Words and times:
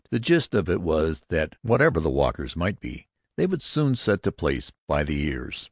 The 0.09 0.19
gist 0.19 0.55
of 0.55 0.67
it 0.67 0.81
was 0.81 1.21
that 1.29 1.57
wherever 1.61 1.99
the 1.99 2.09
Walkers 2.09 2.55
might 2.55 2.79
be 2.79 3.07
they 3.37 3.45
would 3.45 3.61
soon 3.61 3.95
set 3.95 4.23
the 4.23 4.31
place 4.31 4.71
by 4.87 5.03
the 5.03 5.21
ears. 5.25 5.59